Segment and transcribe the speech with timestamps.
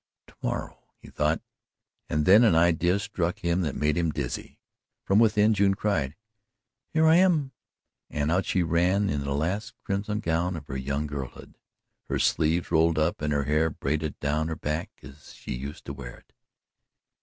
[0.25, 1.43] "To morrow," he thought,
[2.09, 4.57] and then an idea struck him that made him dizzy.
[5.03, 6.15] From within June cried:
[6.91, 7.51] "Here I am,"
[8.09, 11.55] and out she ran in the last crimson gown of her young girlhood
[12.09, 15.93] her sleeves rolled up and her hair braided down her back as she used to
[15.93, 16.33] wear it.